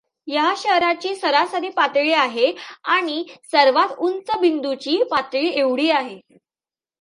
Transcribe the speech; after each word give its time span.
या 0.27 0.53
शहराची 0.57 1.13
सरासरी 1.15 1.69
पातळी 1.69 2.13
आहे 2.13 2.51
आणि 2.85 3.23
सर्वांत 3.51 3.93
उंच 3.99 4.31
बिंदूची 4.41 5.01
पातळी 5.11 5.49
एवढी 5.49 5.89
आहे. 5.91 6.19